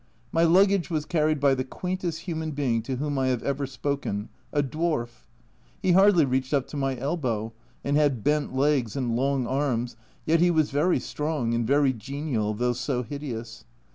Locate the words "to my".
6.69-6.97